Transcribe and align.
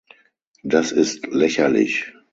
Das 0.63 0.91
ist 0.91 1.27
lächerlich! 1.27 2.11